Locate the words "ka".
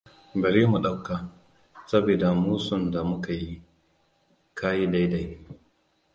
4.57-4.69